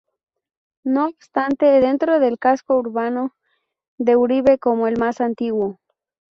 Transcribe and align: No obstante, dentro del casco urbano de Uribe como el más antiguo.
No 0.83 1.05
obstante, 1.09 1.67
dentro 1.79 2.19
del 2.19 2.39
casco 2.39 2.75
urbano 2.75 3.35
de 3.99 4.15
Uribe 4.15 4.57
como 4.57 4.87
el 4.87 4.97
más 4.97 5.21
antiguo. 5.21 5.77